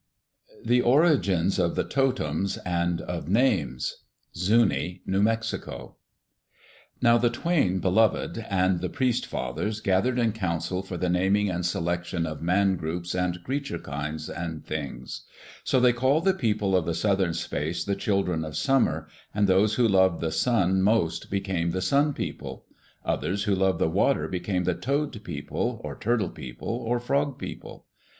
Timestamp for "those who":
19.45-19.87